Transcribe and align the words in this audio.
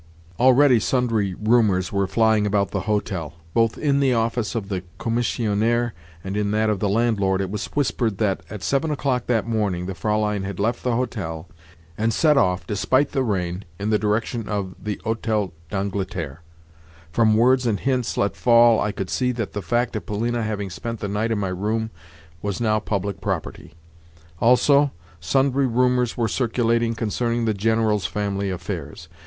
Already 0.39 0.79
sundry 0.79 1.35
rumours 1.35 1.93
were 1.93 2.07
flying 2.07 2.47
about 2.47 2.71
the 2.71 2.79
hotel. 2.89 3.35
Both 3.53 3.77
in 3.77 3.99
the 3.99 4.15
office 4.15 4.55
of 4.55 4.67
the 4.67 4.81
commissionaire 4.97 5.93
and 6.23 6.35
in 6.35 6.49
that 6.49 6.71
of 6.71 6.79
the 6.79 6.89
landlord 6.89 7.39
it 7.39 7.51
was 7.51 7.67
whispered 7.67 8.17
that, 8.17 8.41
at 8.49 8.63
seven 8.63 8.89
o'clock 8.89 9.27
that 9.27 9.45
morning, 9.45 9.85
the 9.85 9.93
Fräulein 9.93 10.43
had 10.43 10.59
left 10.59 10.81
the 10.83 10.95
hotel, 10.95 11.47
and 11.99 12.11
set 12.15 12.35
off, 12.35 12.65
despite 12.65 13.11
the 13.11 13.21
rain, 13.21 13.63
in 13.79 13.91
the 13.91 13.99
direction 13.99 14.49
of 14.49 14.73
the 14.83 14.95
Hôtel 15.05 15.51
d'Angleterre. 15.69 16.41
From 17.11 17.37
words 17.37 17.67
and 17.67 17.79
hints 17.79 18.17
let 18.17 18.35
fall 18.35 18.79
I 18.79 18.91
could 18.91 19.11
see 19.11 19.31
that 19.33 19.53
the 19.53 19.61
fact 19.61 19.95
of 19.95 20.07
Polina 20.07 20.41
having 20.41 20.71
spent 20.71 20.99
the 20.99 21.07
night 21.09 21.29
in 21.31 21.37
my 21.37 21.49
room 21.49 21.91
was 22.41 22.59
now 22.59 22.79
public 22.79 23.21
property. 23.21 23.75
Also, 24.39 24.89
sundry 25.19 25.67
rumours 25.67 26.17
were 26.17 26.27
circulating 26.27 26.95
concerning 26.95 27.45
the 27.45 27.53
General's 27.53 28.07
family 28.07 28.49
affairs. 28.49 29.07